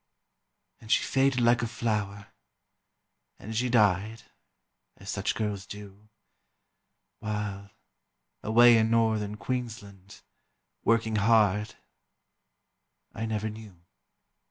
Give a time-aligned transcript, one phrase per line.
[0.79, 2.29] And she faded like a flower,
[3.37, 4.23] And she died,
[4.97, 6.09] as such girls do,
[7.19, 7.69] While,
[8.41, 10.21] away in Northern Queensland,
[10.83, 11.75] Working hard,
[13.13, 13.79] I never knew.